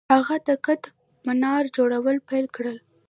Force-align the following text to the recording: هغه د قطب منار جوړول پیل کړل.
هغه 0.15 0.35
د 0.47 0.49
قطب 0.65 0.93
منار 1.25 1.63
جوړول 1.77 2.17
پیل 2.29 2.45
کړل. 2.55 2.77